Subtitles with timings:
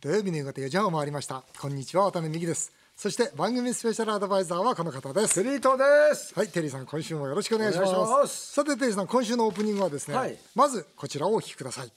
[0.00, 1.44] 土曜日の夕方4時半を回りました。
[1.60, 2.72] こんにちは渡辺美希です。
[2.96, 5.42] そして番組スペシャルアドバイザーはこの方です。
[5.42, 6.32] テリートです。
[6.34, 8.52] はいテリーさん今週もよろしくお願いします。
[8.54, 10.38] さてテリーさん今週のオープニングはですね、はい。
[10.54, 11.92] まずこちらをお聞きください。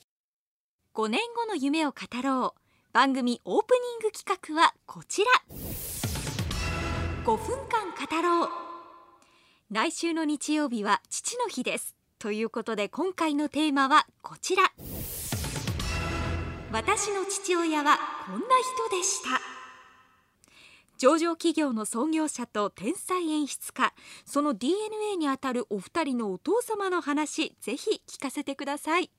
[0.94, 2.60] 5年後の夢を語ろう。
[2.92, 5.30] 番組オープニング企画はこちら。
[7.24, 7.38] 5分
[7.70, 8.48] 間語ろう。
[9.70, 11.96] 来週の日曜日は父の日です。
[12.18, 14.64] ということで今回のテーマはこちら
[16.74, 18.40] 私の父親はこんな
[18.88, 19.40] 人でした。
[20.98, 23.94] 上場企業の創業者と天才演出家。
[24.26, 29.12] その DNA にあたるお二人のお父様の話ぜひ聞かせてください。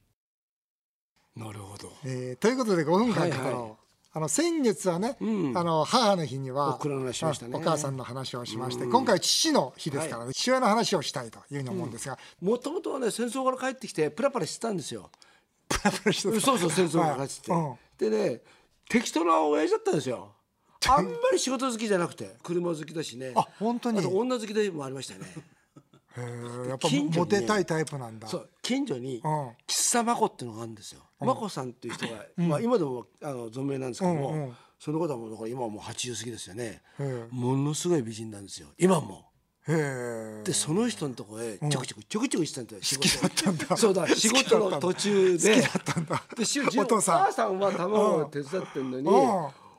[1.38, 1.94] なるほど。
[2.04, 3.74] えーということで5分間語ろう、はいはい。
[4.16, 5.58] あの先月はね、うん。
[5.58, 7.56] あの母の日にはお蔵の話しましたね。
[7.56, 8.92] お母さんの話をしまして、うん。
[8.92, 15.10] 今回は父の日ですからね、父親の話をしたいというふうに思うんですが、もともとはね戦争から帰ってきてプラプラしてたんですよ。
[16.40, 17.52] そうそう戦争から帰って。
[17.52, 18.42] はいでね
[18.90, 20.34] 適当な親父だったんですよ。
[20.88, 23.32] あんまり仕事好きじゃなくて車好きだしね。
[23.36, 24.00] あ本当に？
[24.00, 25.22] あと女好きでもありましたね。
[26.18, 31.02] へーやっぱモテたいタイプなんだそう近所にうん喫茶まこっていうのがあるんですよ。
[31.20, 36.82] まこさんっていう人が、まあ今でもあの存命なんですけども、うんうんその方はもうだから今はもう80過ぎですよね。
[37.32, 38.68] ものすごい美人なんですよ。
[38.78, 39.26] 今も。
[39.68, 43.78] でその人のとこへちょくちょくちょくちょくしてたんだよ仕事好きだったんだ。
[43.78, 45.56] そうだ 仕事の途中で。
[45.56, 46.24] 好きだったんだ。
[46.38, 47.20] でしおお父さん。
[47.20, 49.16] 母さんは卵を手伝ってんのにうん。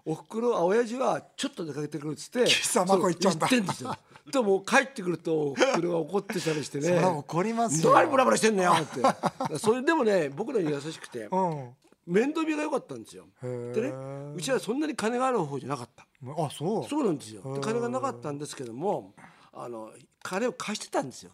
[0.09, 3.97] おふくろあ親父はちょっと出かけてくるっつって喫茶まこ行っちゃってんですよ。
[4.33, 7.93] でも帰ってくるとおふくろが怒ってたりしてね そりゃ怒りますよ。
[7.93, 9.01] 何ブラブラしてんのよって。
[9.59, 11.71] それでもね僕らに優しくてうん。
[12.07, 13.27] 面倒見が良かったんですよ。
[13.43, 13.49] で
[13.83, 13.93] ね
[14.35, 16.05] うちはそんなに金がある方じゃなかった。
[16.45, 16.89] あそう。
[16.89, 17.55] そうなんですよ。
[17.55, 19.13] で金がなかったんですけども
[19.57, 19.91] あの
[20.23, 21.33] 金を貸してたんですよ。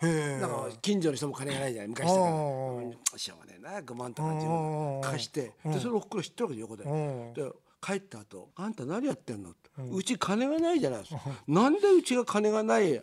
[0.00, 2.26] なんか近所の人も金がないじゃない昔だから。
[2.26, 5.52] うしょうがねえな5万とか10万うん貸して。
[5.64, 6.84] でそれをおふくろ知ってるわけで横で。
[6.84, 11.20] うんで帰った後あんた何やってんの?」ってうち金がないじゃないですか。
[11.48, 13.02] なんでうちが金がない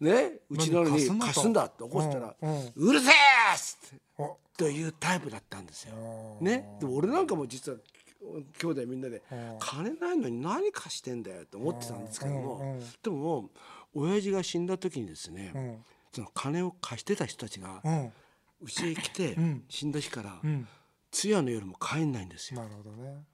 [0.00, 2.34] ねうちなのに何貸すんだって怒ってたら。
[2.40, 2.50] うん。
[2.50, 3.10] うん「うるせえ!」
[3.54, 5.94] っつっておというタイプだったんですよ。
[6.40, 7.78] ね、でも俺なんかも実は
[8.58, 9.22] 兄弟みんなで
[9.60, 13.50] 金ないのに何貸してんだよと思ってたんですけどもでももう
[13.94, 15.84] 親父が死んだ時にですねん。
[16.12, 18.12] その金を貸してた人たちがうん。
[18.62, 19.64] うちへ来てん。
[19.68, 20.68] 死んだ日からん。
[21.10, 22.60] 通夜の夜も帰んないんですよ。
[22.60, 23.24] なるほどね。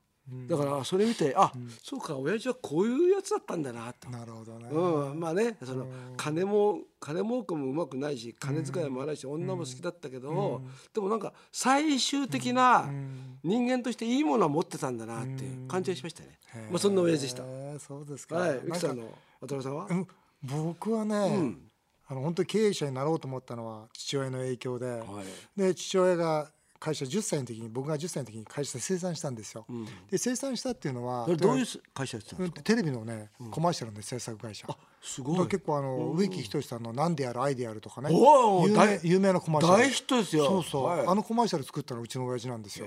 [0.48, 1.52] だからそれ見てあ
[1.82, 4.08] そうか親父はこういうやつだったんだなと。
[4.08, 4.68] なるほどね。
[4.70, 10.62] うん、まあねその金も金儲けもうまくないし金遣いも荒いし女も好きだったけど、
[10.94, 12.88] でもなんか最終的な
[13.42, 16.38] 人間としていいものは持ってたんだなっていう感じがしましたね。
[16.70, 17.42] まあそんな親父でした。
[17.80, 18.36] そうですか。
[18.36, 19.02] はい、ゆきさんの
[19.40, 19.88] 渡辺さんは？
[20.44, 21.54] うん僕はね、
[22.08, 25.00] あの本当に経営者になろうと思ったのは父親の影響で、は
[25.56, 25.60] い。
[25.60, 26.48] で父親が
[26.80, 29.64] 会社10歳の時に僕が10歳の時に会社で生産したんですよ。
[30.10, 32.18] で生産したっていうのはどういう会社
[32.64, 34.66] テレビのね、コマーシャルの制作会社。
[35.00, 35.46] すごい。
[35.46, 38.10] 結構あの植木仁さんの「なんでやるアイデアやる」とかね。
[38.12, 39.82] 有名大有名なコマーシャル。
[39.84, 40.46] 大ヒットですよ。
[40.46, 41.06] そうそう、はい。
[41.06, 42.86] あのコマーシャル作ったのうちの親父なんですよ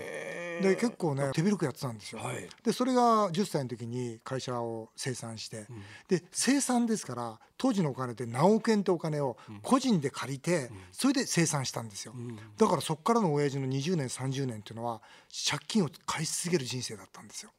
[0.62, 2.48] で結構ね手広くやってたんですよ、はい。
[2.64, 5.66] でそれが10歳の時に会社を生産して、
[6.08, 12.14] で生産ですから当時のお金で何億円ってお金を個人で借りて、それで生産したんですよ、
[12.58, 15.02] だからそこからの親父の20年30年っていうのは
[15.50, 17.52] 借金を返し続ける人生だったんですよ。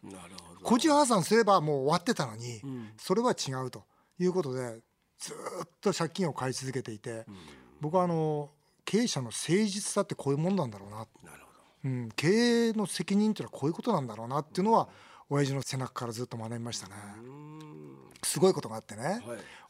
[0.63, 2.61] 個人破産すればもう終わってたのに、
[2.99, 3.85] それは違うと
[4.19, 4.81] いうことで
[5.19, 7.25] ずっと借金を返し続けていて、
[7.81, 8.51] 僕はあの
[8.85, 11.46] 経営者の誠実さってこういうもんなんだろうな、なるほ
[11.85, 12.29] うん、経
[12.69, 14.89] 営の責任っていうのはこういうことなんだろうなっていうのは
[15.29, 16.95] 親父の背中からずっと学びましたね。
[18.23, 19.21] すごいことがあってね、はい。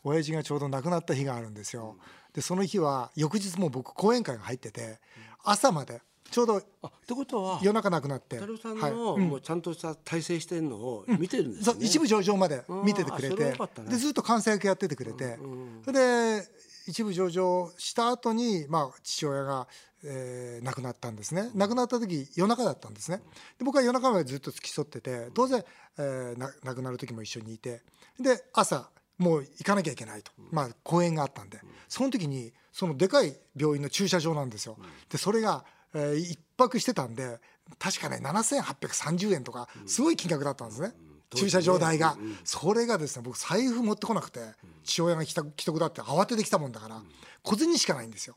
[0.04, 1.96] 親父がちょうど亡くなった日があるんですよ。
[2.32, 4.98] でその日は翌日も僕講演会が入ってて
[5.42, 6.00] 朝まで
[6.30, 6.62] ちょうどっ
[7.06, 7.60] てことは。
[7.62, 8.36] 夜中亡くなって。
[8.38, 8.90] 渡辺さんはい。
[8.92, 11.80] のもうちゃんとした体制してるのを見てるんですよね。
[11.80, 13.44] そう一部上場まで見ててくれて。
[13.44, 13.56] ね。
[13.88, 15.38] でずっと監査役やっててくれて、
[15.84, 16.48] それで
[16.88, 19.68] 一部上場した後にまあ父親が、
[20.06, 21.50] えー亡くなったんですね。
[21.54, 23.18] 亡くなった時夜中だったんですね。
[23.58, 25.64] で僕は夜中までずっと付き添ってて当然、
[25.98, 27.82] えーな亡くなる時も一緒にいて。
[28.18, 31.60] で朝もう行かなきゃいけないと、まあ公演があったんで。
[31.88, 34.76] その時にそのでかい病院の駐車場なんですよ。
[35.08, 35.64] でそれが、
[35.94, 37.38] えー一泊してたんで
[37.78, 40.94] 確かね7830円とかすごい金額だったんですね、
[41.34, 44.40] 駐車場代が、それがですね僕財布持ってこなくて
[44.84, 47.02] 父親が帰宅だって慌ててきたもんだから
[47.42, 48.36] 小銭しかないんですよ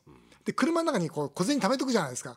[0.49, 2.35] で車の中にこう小銭貯めとくじゃないですか。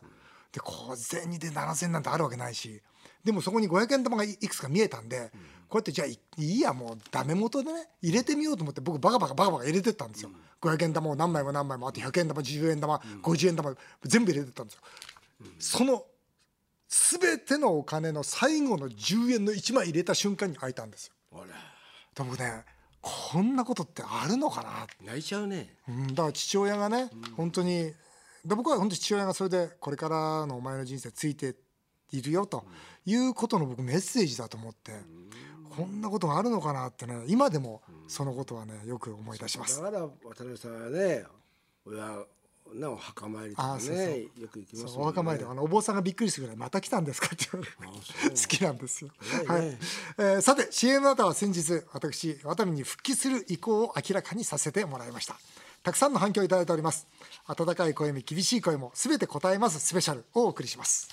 [0.51, 2.79] で小銭で7,000なんてあるわけないし。
[3.23, 5.31] でもそこに500円玉がいくつか見えたんで
[5.67, 10.29] こうやってじゃあいいいやもうダメ元でね入れてみようと思って僕バカバカバカバカ入れてったんですよ。
[10.61, 14.81] 500円玉を何枚も何枚もあと100円玉10円玉50円玉全部入れてったんですよ。
[15.57, 16.05] その
[16.89, 21.13] 全てのお金の最後の10円の1枚入れた瞬間に開いたんですよ。
[22.13, 22.63] で僕ね
[23.05, 24.87] こんなことってあるのかな？
[25.05, 25.75] 泣いちゃうね。
[25.89, 27.91] うん、だから父親がね、本当に
[28.45, 31.55] で僕は本当に父親がそれでこれからのお前の人生ついて
[32.13, 32.63] いるよと
[33.05, 34.93] いうことの僕メッセージだと思って、
[35.75, 39.81] こんなことがあるのかなってね今でもそのことはねよく思い出します。
[39.81, 41.25] だから渡辺さんはね
[41.85, 42.19] 親
[42.73, 44.07] なお墓参りとかねあそうそう。
[44.41, 49.09] よく行きますそうお墓参りであのお坊さんがびっくりするぐらいまた来たんですかって言われる好きなんですよ。
[49.09, 49.77] ねはい。
[50.17, 55.35] えーさて CM の後は先日私ワタミに復帰する意向を明らかにさせてもらいました。
[55.83, 57.07] たくさんの反響をいただいております。
[57.45, 59.79] 温かい声も厳しい声もすべて答えます。
[59.79, 61.09] スペシャルをお送りします。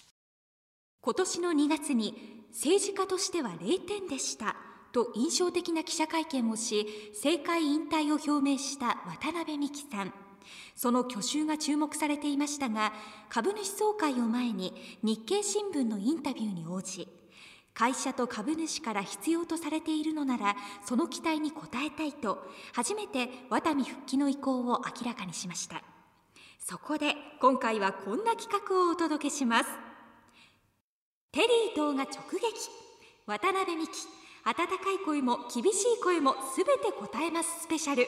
[1.01, 4.57] 今年の2月に政治家としては0点でした。
[4.93, 10.13] と印象的な記者会見をし政界引退を表明した渡辺美樹さん
[10.77, 12.93] その去就が注目されていましたが
[13.29, 17.09] 株主総会を前に日経新聞のインタビューに応じ
[17.75, 22.45] 会社と株主から必要とされているのならその期待に応えたいと
[22.75, 25.83] 初めてワタミ復帰の意向を明らかにしました。
[26.59, 29.71] そこで今回はこんな企画をお届けします。
[31.33, 32.69] テリー動画直撃
[33.27, 33.91] 渡辺美樹
[34.45, 38.07] 温かい声も厳しい声もすべて答えますスペシャル。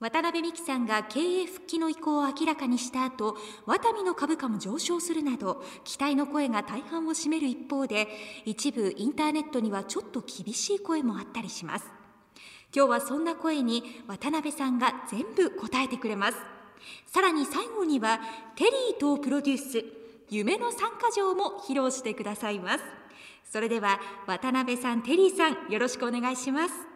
[0.00, 8.08] 渡辺美樹さんが経営復帰の意向を明らかにした後ワタミの株価も上昇するなど期待の声が大半を占める一方で
[8.44, 11.86] 一部インターネットにはちょっと厳しい声もあったりします。
[12.74, 16.38] 今日はそんな声に渡辺さんが全部答えてくれます。
[17.06, 18.20] さらに最後には
[18.56, 19.84] テリーとプロデュース
[20.28, 22.84] 夢の参加状も披露してくださいます。
[23.44, 26.93] それでは渡辺さんテリーさんよろしくお願いします。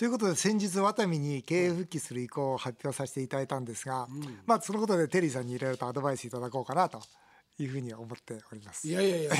[0.00, 4.08] ということで先日ワタミに経営復帰する意向を発表させていただいたんですが、
[4.46, 7.02] まあそのことでテリーさんにいろいろとアドバイスいただこうかなと
[7.58, 8.88] いうふうに思っております。
[8.88, 9.30] いやいやいや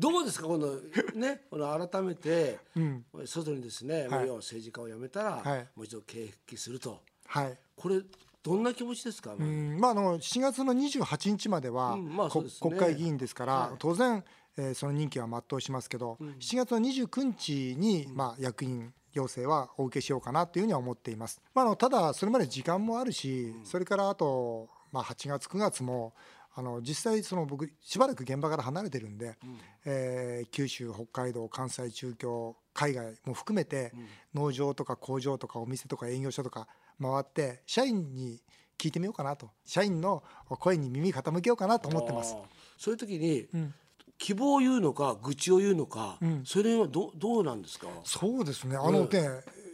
[0.00, 0.74] どうですかこの
[1.14, 3.04] ねこの改めて、ん。
[3.26, 4.08] 外にですね、はい。
[4.08, 5.58] もう要は政治家を辞めたら、はい。
[5.76, 6.98] もう一度経営復帰すると。
[7.28, 7.56] はい。
[7.76, 8.00] これ
[8.42, 9.78] どんな気持ちですか、うん。
[9.78, 12.70] まあ、あの7月の28日までは、うんまあですね。
[12.70, 13.76] 国会議員ですから、はい。
[13.78, 14.24] 当然、
[14.56, 21.40] えーその任期は全うしますけど、7月の29日に、まあ、役員要請はお受けしようかなというふうには思っています。
[21.54, 26.12] まあ、あのただそれまで時間もあるし、それからあと、まあ、8月9月も
[26.54, 29.36] あの実際その僕しばらく現場から離れてるんで、
[29.84, 33.92] えー九州北海道関西中京海外も含めて、
[34.34, 36.68] 農場とか工場とかお店とか営業所とか
[37.00, 38.40] 回って社員に
[38.78, 39.50] 聞いてみようかなと。
[39.64, 42.36] 社員の声に耳傾けようかなと思ってます。
[42.76, 43.74] そういう時に、ん
[44.18, 46.42] 希望を言うのか愚痴を言うのか、ん。
[46.44, 47.88] それはどどうなんですか？
[48.04, 48.76] そうですね。
[48.76, 49.28] あのね、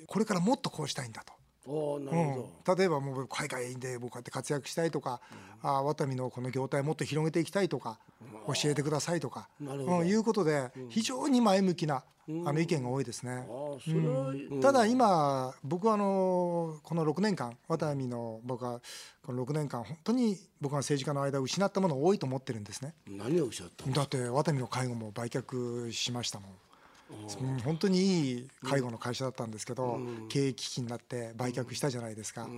[0.06, 1.33] これからもっとこうしたいんだと。
[1.67, 2.00] なるほ
[2.67, 5.20] ど、うん、例えばもう海外で僕こうやって活躍したいとか、
[5.62, 7.99] あワタミのこの業態をもっと広げていきたいとか、
[8.47, 12.05] 教えてくださいとか、うん、いうことで非常に前向きな、
[12.44, 13.47] あの意見が多いですね。
[14.61, 18.81] ただ今僕はあのこの6年間ワタミの僕は
[19.25, 22.94] この6年間本当に僕が政治家の間失ったもの多いと思ってるんですね。
[23.08, 26.50] 何をおったのだってワタミの介護も売却しましたもん。
[27.41, 27.44] う。
[27.44, 29.99] ん本当にいい介護の会社だったんですけど、
[30.29, 32.49] 経営危機になって売却したじゃないですか、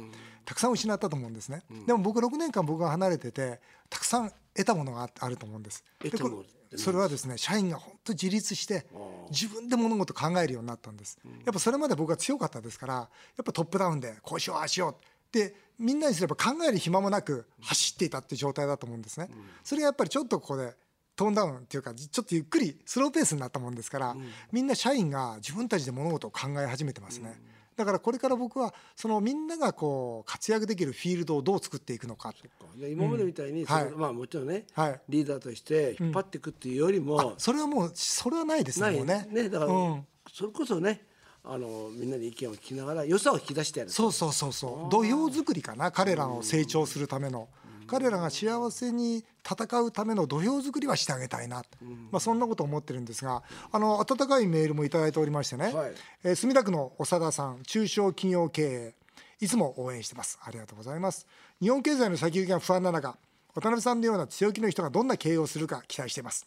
[0.44, 3.60] たくさん失ったと思うんですね、でも僕6年間僕が離れてて
[3.90, 5.84] たくさん得たものがああると思うんです。
[6.00, 8.86] で得たものこれそれはですね社員が本当自立して
[9.30, 13.08] 自分で物事を考えるようになったんです、やっぱそれまで僕は強かったですからや
[13.42, 14.94] っぱトップダウンでこうしようああしよう
[15.32, 19.28] でみんなにすれば考える暇もなく走っていたっていう状態だと思うんですね、
[19.62, 20.74] それがやっぱりちょっとここで
[21.16, 24.16] トーンダウンっていうかちょっとゆっくりスローペースになったもんですから、
[24.52, 27.40] みんな社員が自分たちで物事を考え始めてますね、
[27.76, 32.32] だからこれから僕はそのみんながこう活躍できるフィールドをどう作っていくのか。
[32.76, 33.92] で今までみたいに、それはい。
[33.92, 35.00] まあもちろんね、はい。
[35.08, 39.26] リーダーとして引っ張っていくっていうよりも、それはもうそれはないですねもうね。
[39.30, 40.06] ねだから、うん。
[40.32, 41.04] それこそね
[41.44, 44.90] あのみんなで意見を聞きながら良さを引き出してやるそうそうそうそう。
[44.90, 47.48] 土俵作りかな彼らの成長するための
[47.86, 51.62] 彼らが幸せに戦うための土俵作りはしてあげたいな、
[52.10, 55.92] まあ、そんなことを思ってるんですがあの温かいメールもいただいておりましてね、はい。
[56.24, 58.94] えー墨田区の長田さん中小企業経営
[59.40, 60.38] いつも応援してます。
[60.42, 61.26] ありがとうございます。
[61.60, 63.16] 日本経済の先行きが不安な中
[63.54, 66.46] 渡辺さんのような強気の人がどんな経営をするか期待しています。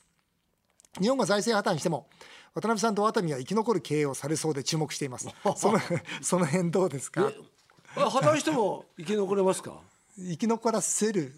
[1.00, 2.08] 日本が財政破綻しても
[2.56, 5.28] 渡辺さんとワタミは生き残る経営をされそうで注目しています。
[5.56, 5.80] その
[6.24, 7.32] その辺どうですか？
[7.96, 9.80] あ破綻しても生き残れますか？
[10.18, 11.34] 生き残らせる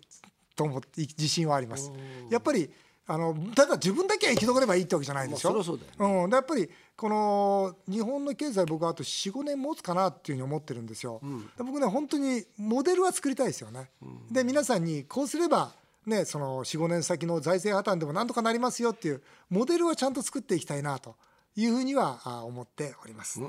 [0.55, 1.91] と思って自信はあります。
[2.29, 2.69] やっぱり
[3.07, 11.19] あのただ自分だけは生き残ればいいってわけじゃないでしょ、まあそそうだようん、でやっぱりこの日本の経済僕はあと45年持つかなっていうふうに思ってるんですよ、
[11.57, 13.89] で僕ね本当にモデルは作りたいですよね、
[14.31, 15.71] で皆さんにこうすれば
[16.05, 21.15] ね、その45年先の財政破綻でもなんとかなりますよっていうモデルはちゃんと作っていきたいなと
[21.55, 23.41] いうふうにはあ思っております。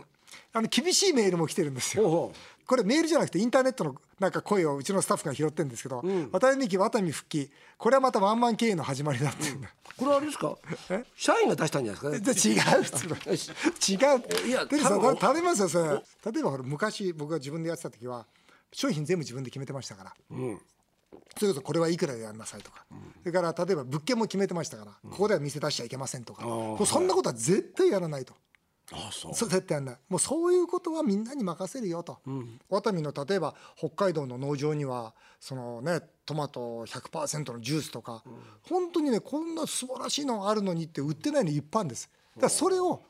[0.52, 2.32] あの厳しいメールも来てるんですよ。
[2.66, 9.58] これメールじゃなくてインターネットのなんか声をうちのスタッフが拾ってるんですけど、渡辺美樹、渡美復帰これはまたワンマン経営の始まりだっていう。
[9.58, 10.56] んだ、これあれですか？
[11.16, 12.32] 社員が出したんじゃないですか？
[12.32, 12.84] じゃ違う
[14.38, 14.48] 違う。
[14.48, 15.88] いやでさ多分た頼みますよそれ。
[16.32, 18.24] 例えばほら昔僕が自分でやってた時は
[18.72, 20.14] 商品全部自分で決めてましたから、
[21.38, 22.84] それこそこれはいくらでやんなさいとか、
[23.20, 26.42] それから例えば物件も決めてましたから、ここでは店出しちゃいけませんとか、
[26.86, 28.32] そんなことは絶対やらないと。
[28.92, 29.34] あそう。
[29.34, 29.92] そう絶対やんな。
[29.92, 32.18] いもうそういうことはみんなに任せるよと、
[32.68, 38.22] ワタミの例えば北海道の農場にはそのねトマト100%のジュースとか、
[38.62, 42.10] 本当にねこんな素晴らしいのがあるのにって売ってないのいっぱいあるんです。
[42.36, 43.02] だからそれを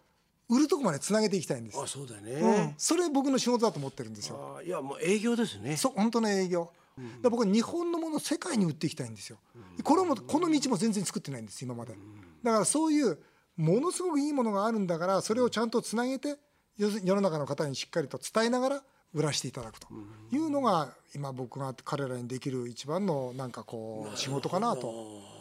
[0.48, 2.28] 売るとこまでつなげていきたいんです、あそうだようん。
[2.28, 4.56] ね、それ僕の仕事だと思ってるんですよ。
[4.58, 5.76] あいやもう営業ですね。
[5.76, 9.38] そう本当の営業、だから僕は日本のものを世界に売っていきたいんですよ、
[9.84, 11.94] これもこの道も全然作ってないんです今まで、
[12.42, 13.18] だからそういう
[13.60, 16.36] ものすごくいいものがあるんだからそれをちゃんとつなげて
[16.78, 19.88] 世世の中の方にしっかりと伝えながら売らしていただくと。
[20.32, 25.40] いうのが今僕が彼らにできる一番のなんかこう仕事かなと。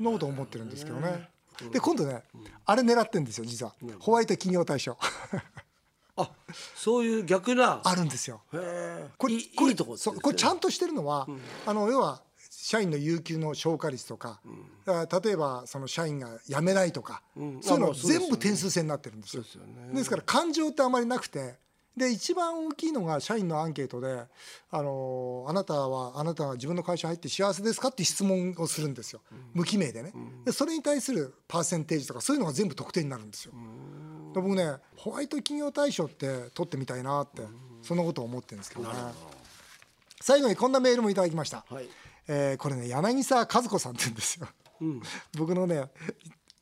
[0.00, 1.28] のことを思ってるんですけどね。
[1.72, 2.22] で今度ね、
[2.64, 4.96] あれ狙ってるんですよ実は、ホワイト企業大賞。
[6.16, 6.30] あ
[6.74, 7.80] そういう逆な。
[7.84, 8.40] あるんですよ。
[8.50, 8.64] これ
[9.18, 11.28] これいいとこそうこれちゃんとしてるのは、
[11.66, 12.22] あの要は
[12.70, 14.40] 社員の有給の消化率とか、
[14.84, 17.60] だから例えばその社員が辞めないとか、ん。
[17.60, 19.42] そういうの全部点数制になってるんですよ。
[19.42, 19.92] ですよね。
[19.92, 21.56] ですから感情ってあまりなくて
[21.96, 24.22] で一番大きいのが社員のアンケートで
[24.70, 29.20] 「あのあなたはあなたは自分の会社入って幸せですか?」って質問をするんですよ、
[29.52, 30.12] 無記名でね、
[30.44, 33.52] でそれに対するパーセンテージとかそういうのが全部得点になるんですよ。
[34.32, 37.42] で僕ねホワイト企業大賞って取ってみたいなって
[37.82, 38.94] そんなことを思ってるんですけどね。
[40.22, 41.88] 最後にこんなメールもいただきました、はい
[42.28, 44.48] えーこれね柳沢和子さんって言うんですよ、
[45.38, 45.84] 僕のね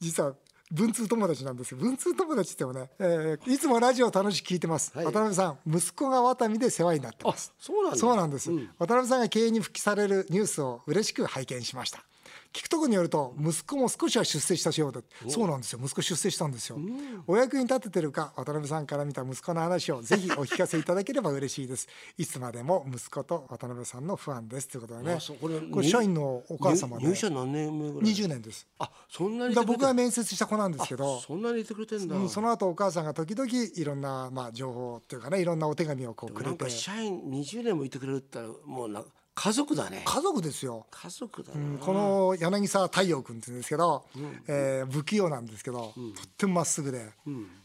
[0.00, 0.34] 実は
[0.70, 1.78] 文通友達なんですよ。
[1.78, 5.06] 文通友達ってもね、えーいつもラジオ楽しく聞いてます、はい。
[5.06, 7.54] 渡辺さん息子がワタミで世話になってます。
[7.58, 7.98] そうなんだ。
[7.98, 12.04] そうなんです、渡辺さんが経営に復帰されるニュースを嬉しく拝見しました
[12.52, 15.80] 聞くところによると息子も少しは出世したようでそうなんですよ。
[15.82, 16.78] 息子出世したんですよ、
[17.26, 21.88] お役に立ててるか渡辺さんから見た息子の話をぜひお聞かせいただければ嬉しいです。
[22.16, 24.68] いつまでも息子と渡辺さんのファンです。
[24.68, 25.18] ということでね。
[25.40, 28.66] これこれ社員のお母様ね入入社何年目ぐらい？20年です。
[28.78, 31.20] あそんなに僕が面接した子なんですけど。
[31.20, 36.70] そんなにいてくれてんだ、うんその後お母さんが時々いろんなまあ情報っていうかねいろんなお手紙をこうくれて。
[36.70, 39.04] 社員20年もいてくれるって言ったらもうな
[39.40, 40.02] 家族だね。
[40.04, 40.84] 家族ですよ。
[40.90, 44.04] 家族だな、うんこの柳沢太陽君って言うんですけど、
[44.48, 47.12] えー不器用なんですけど、とってもまっすぐで、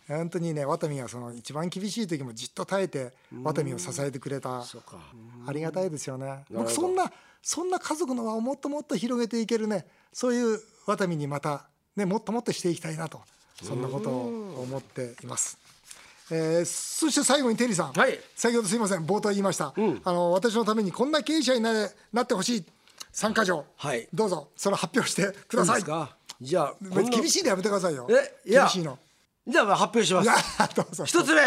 [0.08, 3.12] 本当にねワタミがその一番厳しい時もじっと耐えて
[3.42, 4.98] ワタミを支えてくれた、そうか。
[5.48, 6.44] ありがたいですよね。
[6.52, 7.12] 僕そんな
[7.42, 9.88] そんな家族の輪をもっともっと広げていけるね。
[10.14, 11.66] そういうワタミにまた
[11.96, 13.20] ねもっともっとしていきたいなと
[13.64, 15.58] そんなことを思っています。
[16.32, 18.20] えーそして最後にテリーさん、はい。
[18.36, 22.66] 先ほどすいません冒頭言いました、あの私のためにこんな経営者になれなってほしい。
[23.12, 24.08] 参加条、はい。
[24.14, 25.84] どうぞそれ発表してください。
[26.42, 28.08] じゃあ厳しいのやめてくださいよ。
[28.10, 28.50] え？
[28.50, 28.98] 厳しいの。
[29.48, 30.26] じゃあ発表します。
[30.26, 30.36] いや
[30.76, 31.06] どうぞ。
[31.06, 31.42] 一つ目。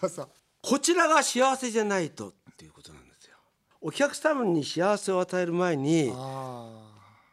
[0.00, 0.28] どうぞ。
[0.62, 3.36] こちらが幸せじゃないとっていうことなんですよ。
[3.80, 6.68] お客様に幸せを与える前にあ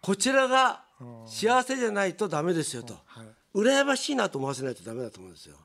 [0.02, 0.84] こちらが
[1.26, 3.28] 幸せじゃないとダメですよと、はい。
[3.56, 5.56] 羨ましいなと思わせないとダメだと思うんですよ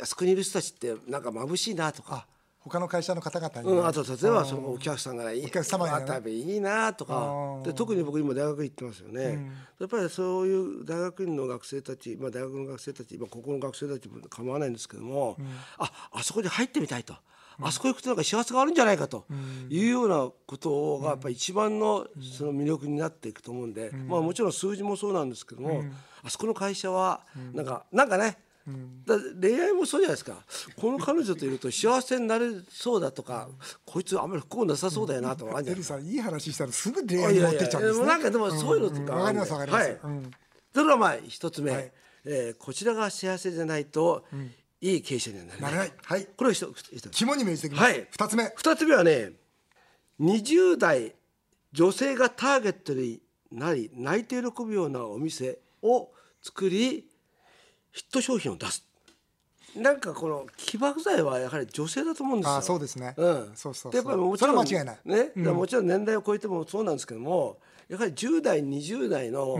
[0.00, 2.26] あそこにいる人たちってなんか眩しいなとか。
[2.30, 2.36] あ
[2.68, 5.46] 他の会社の方々にね、うん、あと例えばそのお客さんがいい。
[5.46, 6.00] お客様にね。
[6.00, 7.12] 渡部いいなとか。
[7.12, 15.36] ーで特に僕今大学行ってますよね、やっぱりそういう大学院の学生たち、まあ、大学の学生たち、まあ、ここの学生たちも構わないんですけども、
[15.78, 17.14] ああそこに入ってみたいと。
[17.58, 19.24] あそこ行くとなんか幸せがあるんじゃないかと
[19.70, 25.84] いうようなことがやっぱり一番のその魅力になっていくと思うんで、まあもちろん数字もそうなんですけども、
[26.22, 27.22] あそこの会社は
[27.54, 28.38] なんか、なんかね
[29.06, 30.44] だ恋愛もそうじゃないですか。
[30.76, 33.48] この彼女といると幸せになれそうだとか、
[33.84, 38.06] こいつあんまり不幸なさそうだよなとかあるんじゃないでんいい話したらすぐ恋愛に持ってっちゃうんですね。
[38.06, 39.06] なんかでもそういうのとかん。
[39.06, 39.98] んわかりますわかります、はい。
[40.02, 40.30] うん。
[40.74, 41.92] それがまあ一つ目、はい。
[42.24, 44.24] えーこちらが幸せじゃないと、
[44.80, 45.92] いい経営者にはなれなない。
[46.02, 46.26] はい。
[46.36, 48.08] これを一つ肝に銘じてはい。
[48.10, 48.52] 二つ目。
[48.56, 49.32] 二つ目はね
[50.20, 51.14] 20代
[51.72, 53.20] 女性がターゲットに
[53.52, 56.10] なり泣いて喜ぶようなお店を
[56.42, 57.06] 作り
[57.96, 58.84] ヒット商品を出す。
[59.74, 62.56] なんかこの起爆剤はやはり女性だと思うんですよ。
[62.56, 63.14] あそうですね。
[63.16, 63.92] うん、そうそうそう。
[63.92, 64.84] でやっぱりもちろんいない。
[64.84, 69.58] ね、だからもちろん年代を超えてもそうなんですけどもやはり10代20代の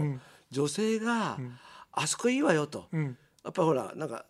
[0.50, 1.38] 女性が、
[1.92, 3.00] あそこいいわよと、や
[3.48, 4.26] っぱりほらなんか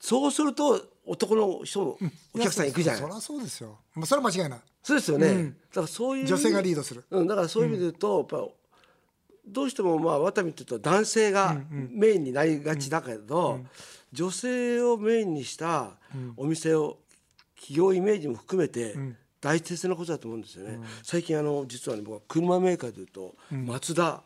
[0.00, 1.98] そうすると男の人も
[2.34, 3.02] お客さん行くじゃない。
[3.02, 3.78] そりゃそうですよ。
[3.94, 4.60] まあそれは間違いない。
[4.82, 5.50] そうですよね、うん。
[5.50, 7.04] だからそういう女性がリードする。
[7.10, 8.48] うん、だからそういう意味で言うと、やっぱ
[9.48, 13.60] どうしてもまあワタミって言うと男性がメインになりがちだけど、
[14.12, 15.92] 女性をメインにした
[16.36, 16.98] お店を
[17.56, 18.94] 企業イメージも含めて
[19.40, 20.80] 大切なことだと思うんですよね。
[21.02, 24.22] 最近あの実はね僕は車メーカーで言うと、マツダ、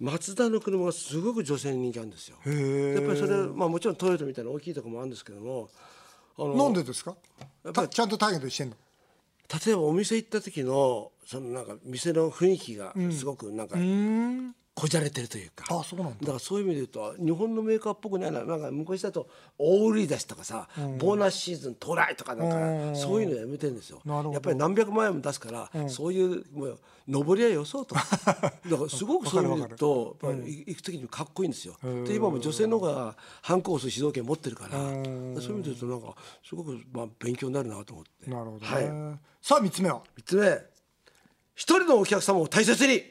[0.00, 2.36] マツダの車がすごく女性に人気あるんですよ。
[2.46, 5.68] へやっぱりそれまあもちろんトヨタみたいな大きいところもあるんですけども、
[6.38, 7.14] あのなんでですか？
[7.88, 8.76] ちゃんとターゲットにしてんの？
[9.66, 13.76] 例えばお店行った時のそのなんか店の雰囲気がすごくなんか
[14.74, 16.16] こじゃれてるというか、あそうなんだ。
[16.20, 18.42] だからそういう意味で言うと日本のメーカーっぽくないな。
[18.44, 22.92] なんか昔だと大売り出しとかさ、ボーナスシーズン到来とかなんうん。
[22.94, 24.00] かそういうのやめてるんですよ。
[24.04, 24.32] なるほど。
[24.32, 31.76] やっぱり何百万円も出すから、そういうもう上りはよそうと だからすごくそういう意味で言うと行く時にかっこいいんですよ。
[32.06, 38.30] で今も女性の方がハンコを押す主導権持ってるからうんそういう意味で言うとなんかすごくまあ勉強になるなと思って。
[38.30, 39.20] なるほどね、はい。
[39.42, 40.02] さあ三つ目は。
[40.16, 40.72] 3つ目。
[41.54, 43.02] 一人のお客様を大切に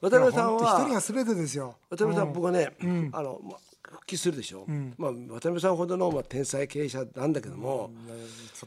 [0.00, 1.76] 渡辺さんいや本当一人はが全てですよ。
[1.90, 2.76] 渡辺さん僕はね、
[3.12, 4.66] あのまあ復帰するでしょ、
[4.98, 7.90] まあ、渡辺さんほどの、まあ、天才経営者なんだけども、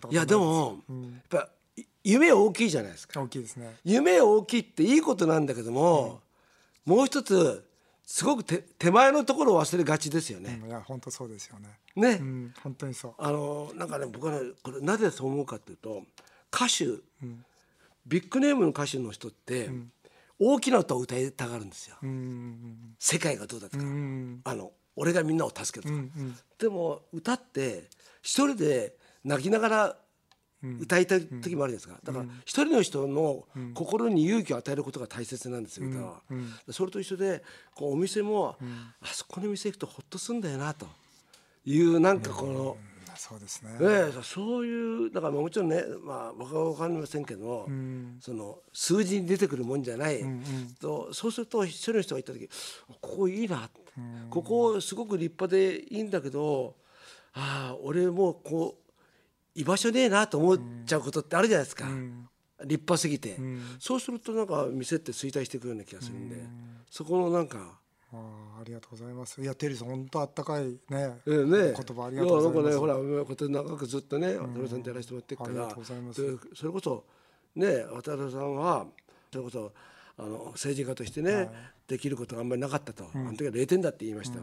[0.10, 3.22] いやでも、やっぱい夢大きいじゃないですか。
[3.22, 3.76] 大きいですね。
[3.84, 6.22] 夢大きいっていいことなんだけども、
[6.86, 7.68] もう一つ
[8.04, 10.60] すごく手手前のところを忘れがちですよね。
[10.64, 10.70] うん。
[10.70, 11.70] いや本当そうですよね。
[11.96, 12.54] ね、うん。
[12.64, 13.14] 本当にそう。
[13.18, 16.04] あのなんかね僕はねこれなぜそう思うかっていうと
[16.54, 16.86] 歌手、
[18.08, 19.70] ビッグネームの歌手の人って、
[20.44, 21.98] 大きな歌を歌いたがるんですよ。
[22.02, 26.08] うん世界がどうだとか、んあの俺がみんなを助けるとか、
[26.58, 27.90] でも歌って
[28.24, 29.96] 一人で泣きながら
[30.80, 32.12] 歌いたい時もあるじゃないですか。
[32.12, 33.46] だから一人の人の
[33.76, 36.22] 心に勇気を与えることが大切なんですよ歌は。
[36.72, 37.44] それと一緒で
[37.76, 38.58] こうお店も、
[39.00, 40.88] あそこの店行くとほっとすんだよなと
[41.66, 42.78] いうなんかこの。
[43.24, 43.70] そうですね。
[43.80, 47.70] ええ、そういうだからもちろんね、まあ、僕は分かりませんけど、
[48.20, 50.26] その数字に出てくるもんじゃない、
[50.80, 52.50] とそうすると一人の人が行った時
[52.88, 53.66] ここいいな。
[53.66, 53.80] って、
[54.32, 56.76] ここすごく立派でいいんだけど
[57.34, 58.92] ああ俺もうこう
[59.54, 61.86] 居場所ねえなと思っちゃうことってあるじゃないですか、
[62.66, 63.38] 立派すぎて、
[63.78, 66.38] そうするとなんか店って衰退していくような気がするんで、
[66.90, 67.81] そこのなんか。
[68.14, 68.18] あ
[68.58, 69.42] あありがとうございます。
[69.42, 72.64] いやテリーさん本当あったかいねええね、言葉ありがとうございます。
[72.64, 76.22] やなんかねほらこう長くずっとね渡辺さんとやらせてもらってるかありがらとうございます。
[76.22, 77.06] でそれこそ
[77.56, 78.86] ね渡辺さんは
[79.32, 79.72] それこそ
[80.22, 81.50] あの政治家としてね、
[81.88, 84.40] できることがあんまりなかったと、あの時は0点だって言いました、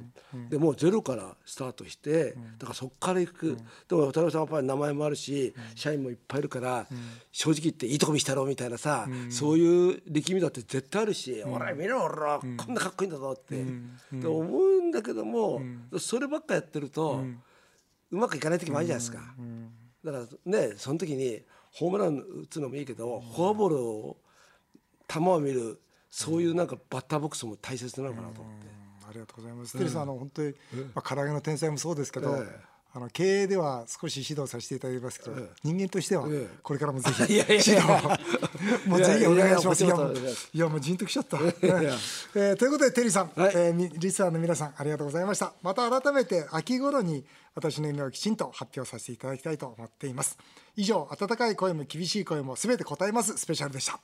[0.51, 3.57] でもうゼロからスタートして、だからそこから行く、
[3.89, 6.87] でも渡辺さんはやっぱり名前もあるし、社員もいっぱいいるから、
[7.31, 15.63] 正直言っていいとこ見したろうみたいなさ、そういう力みだって絶対あるし「おら見ろ俺はこんなかっこいいんだぞ」って、って思うんだけども、
[15.99, 17.25] そればっかやってると、
[18.11, 19.23] うまくいかない時もあるじゃないですか。
[20.05, 24.17] だからねその時にホームラン打つのもいいけど、フォアボールを
[25.09, 28.79] 球を見るそういうなんかバッターボックスも大切なのかなと思って。
[29.09, 29.73] ありがとうございます。
[29.73, 30.55] テリーさんあの本当に
[30.95, 39.85] まあ唐揚げの天才もそうですけど、ええあの経営では少し指導させていただきますけど、ええ人間としてはええこれからもぜひ 指や導をもうぜひお願いします。
[39.85, 41.37] いいやもうこちらこそいやもうじんときちゃった。
[41.37, 41.43] や
[42.35, 45.53] えーということでテリーさん、はいえリスナーの皆さんありがとうございました。
[45.63, 50.39] また改めて秋頃に私の夢をきちんと発表させていただきたいと思っています。
[50.77, 54.01] 以上温かい声も厳しい声もすべて答えますスペシャルでした。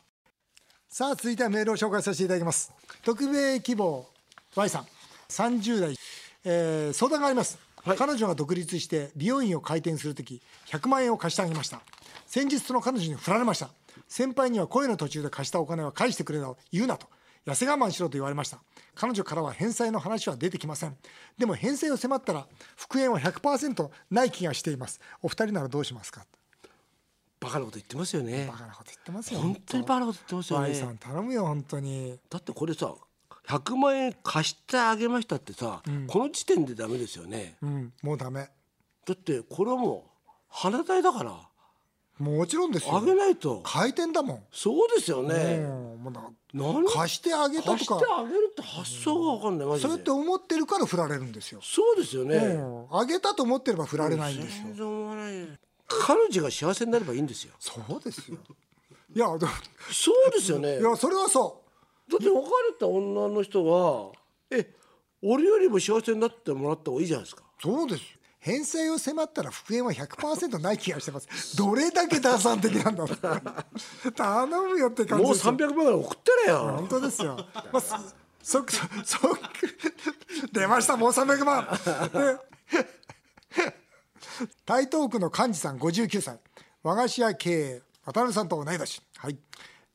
[0.96, 2.72] さあ続いてはメールを紹介させていただきます。
[3.04, 4.06] 特命希望
[4.54, 4.86] Y さん。
[5.28, 5.96] 30代、
[6.44, 7.58] えー相談があります、
[7.98, 11.80] 彼女が独立して美容院を開店する時100万円を貸してあげました。
[12.28, 13.70] 先日その彼女に振られました。
[14.06, 17.08] 先輩には声の途中で貸したお金は返してくれと言うなと
[17.44, 18.60] 痩せ我慢しろと言われました。
[18.94, 20.96] 彼女からは返済の話は出てきません。
[21.36, 25.00] でも返済を迫ったら復縁は100%ない気がしています。
[25.22, 26.24] お二人ならどうしますか？
[27.44, 28.46] バカなこと言ってますよね。
[28.50, 32.18] バカなこと言ってますよ本当にバカなこと言ってますよ Y さねん頼むよ本当に。
[32.30, 32.94] だってこれさ
[33.46, 37.56] 100万円貸してあげましたってさ、この時点でダメですよね。
[37.62, 38.48] うんもうダメ。
[39.06, 41.36] だってこれはもう花代だから。
[42.16, 42.96] もちろんですよ。
[42.96, 43.60] あげないと。
[43.64, 45.34] 回転だもん、そうですよね、
[45.68, 45.94] うん
[46.94, 47.76] 貸してあげたとか。
[47.76, 49.88] 貸してあげるって発想が分かんないマジで。
[49.88, 52.96] そうやって思ってるから振られるんですよ、そうですよね、うん。
[52.96, 55.48] あげたと思ってれば振られないんですよ、全然思わない
[56.02, 57.54] 彼女が幸せになればいいんですよ。
[57.58, 58.38] そうですよ。
[59.14, 59.26] いや
[59.90, 60.80] そうですよね。
[60.80, 61.62] いやそれはそ
[62.10, 62.42] だって別れ
[62.78, 64.12] た女の人は
[64.50, 64.74] え
[65.22, 67.42] 俺よりも幸せになってもらった方がいいじゃないですか。
[67.42, 68.02] うそうです。
[68.40, 71.56] 返済を迫ったら復縁は100%ない気がしてます。
[71.56, 74.12] どれだけ打算的なんだろう。
[74.12, 75.54] 頼むよって感じもうですよ。
[75.54, 76.58] 300万ぐらい送ってねよ。
[76.76, 77.36] 本当ですよ。
[77.72, 77.96] まあ、そ、
[78.42, 79.38] そ、そ、そ
[80.52, 81.66] 出ました、もう300万。
[84.66, 86.38] で台東区の幹事さん59歳。
[86.82, 87.82] 和菓子屋経営。
[88.04, 89.02] 渡辺さんと同い年。
[89.16, 89.36] はい。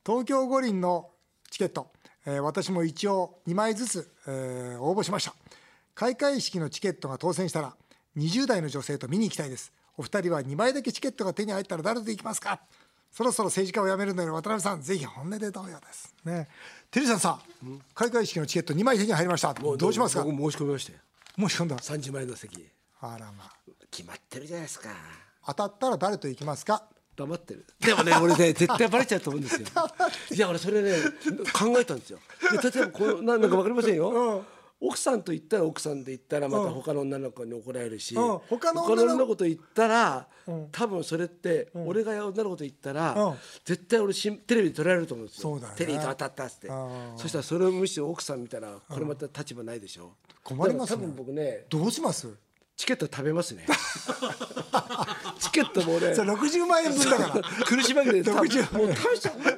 [0.05, 1.10] 東京五輪の
[1.51, 1.91] チケット、
[2.25, 5.34] えー私も一応2枚ずつ、えー応募しました。
[5.95, 7.75] 開会式のチケットが当選したら
[8.17, 9.71] 20代の女性と見に行きたいです。
[9.97, 12.60] お二人は2枚だけチケットが手に入ったら誰と行きますか？
[13.12, 16.13] そろそろ政治家を辞めるので渡辺さんぜひ本音でどうよです。
[16.25, 16.47] ね。
[16.91, 17.39] テリーさんさ
[17.93, 19.53] 開会式のチケット2枚手に入りました。
[19.53, 20.23] どうしますか？
[20.23, 20.99] 僕申し込みましたよ
[21.38, 21.77] 申し込んだ。
[21.77, 22.65] 3時前の席。
[23.01, 23.53] あらまあ
[23.91, 24.89] 決まってるじゃないですか。
[25.45, 26.84] 当たったら誰と行きますか？
[27.15, 27.65] 黙ってる。
[27.80, 29.67] でもね俺ね絶対バレちゃうと思うんですよ。
[30.32, 30.93] いや俺それね
[31.54, 32.19] 考えたんですよ。
[32.62, 34.45] で例えばこうなんだか分かりませんよ、
[34.80, 38.39] 奥さんと言ったら奥さんで言ったらまた他の女の子に怒られるし、うん。
[38.47, 40.28] 他の女の子と言ったら、
[40.71, 43.36] 多分それって、俺が女の子と言ったら、うん。
[43.65, 45.60] 絶対俺しんテレビで撮られると思うんですよ。
[45.60, 45.67] ね。
[45.75, 46.67] テレビと当たったっつって。
[46.69, 47.17] うん。
[47.17, 51.04] そしたらそれをむしろ奥さん見たらこれまた立場ないでしょ、困りますね。
[51.04, 52.30] 多分僕ねどうします？
[52.79, 53.65] チケット食べますね。
[55.37, 56.15] チケットも俺。
[56.15, 57.43] それ60万円分だから。
[57.65, 59.57] 苦し紛れで60もう食べちゃう本当だ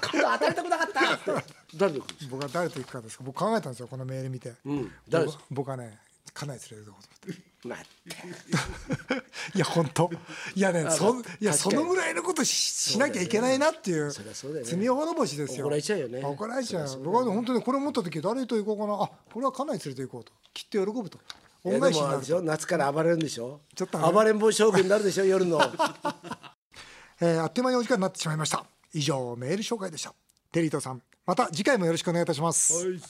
[0.00, 1.44] 今度当たりたくなかったって。
[1.76, 2.30] 誰で行くんですか？
[2.30, 3.24] 僕は誰と行くかですか？
[3.24, 4.90] 僕考えたんですよこのメール見て、うん。
[5.06, 5.98] 誰です僕僕はね
[6.32, 7.68] 家内連れて行こうと思って。
[7.68, 9.22] 待って。
[9.54, 10.10] いや本当。
[10.54, 14.70] いやねあそまあいやそのぐらいのことししなきゃいけないなっていうそりゃそうだよね。
[14.72, 15.66] 罪滅ぼしですよ。
[15.66, 16.24] 怒られちゃうよね。
[16.24, 18.94] 怒られちゃう僕はね本当にこれ持った時誰と行こうかな？
[19.04, 20.32] あこれは家内連れて行こうと。
[20.54, 21.18] きっと喜ぶと
[21.64, 22.42] 恩返しでもあれでしょ？
[22.42, 23.60] 夏から暴れるんでしょ？
[23.74, 25.24] ちょっとね暴れん坊将軍になるでしょ？
[25.24, 25.60] 夜の。
[27.20, 28.64] えーあっという間にお時間になってしまいました。
[28.92, 30.14] 以上メール紹介でした。
[30.50, 31.02] テリートさん。
[31.24, 33.00] また次回もよろしくお願いいたします、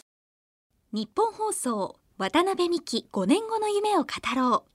[0.93, 4.73] 日本放送渡辺美希5年後の夢を語ろう。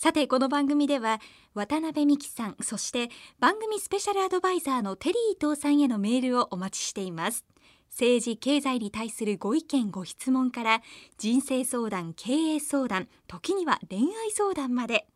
[0.00, 1.20] さてこの番組では
[1.54, 7.44] 渡辺美希さんそして番組スペシャルアドバイザーのテリー伊藤さんへのメールをお待ちしています
[7.90, 10.82] 政治経済に対するご意見ご質問から
[11.18, 15.06] 人生相談経営相談時には恋愛相談まで。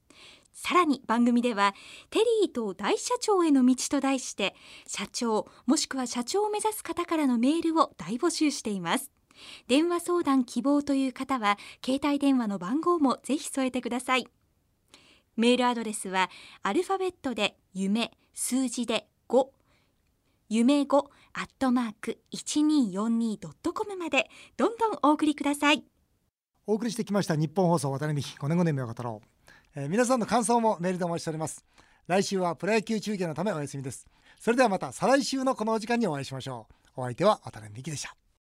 [0.53, 1.75] さらに番組では
[2.11, 4.55] テリーと大社長への道と題して
[4.87, 9.11] 社長もしくは社長を目指す方からのメールを大募集しています。
[9.67, 14.27] 電話相談希望という方は携帯電話の番号もぜひ添えてください。
[15.37, 16.31] メールアドレスは
[16.63, 19.47] アルファベットで夢数字で5
[20.51, 25.85] 夢5アットマーク 1242.com までどんどんお送りください。
[26.67, 29.21] お送りしてきました日本放送渡辺美希5年5年目岡太郎、
[29.75, 31.65] えー皆さんの感想もメールでお待ちしております。
[32.07, 34.07] 来週はプロ野球中継のためお休みです。
[34.39, 36.67] それではまた再来週のこのお時間にお会いしましょ
[36.97, 37.01] う。
[37.01, 38.17] お相手は渡辺美希でした。